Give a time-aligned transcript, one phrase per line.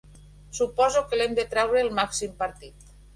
[0.59, 2.89] Suposo que l'hem de traure el màxim partit!